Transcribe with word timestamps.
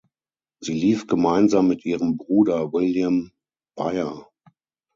Sie 0.63 0.73
lief 0.73 1.05
gemeinsam 1.05 1.67
mit 1.67 1.85
ihrem 1.85 2.17
Bruder 2.17 2.73
William 2.73 3.31
Beier. 3.77 4.25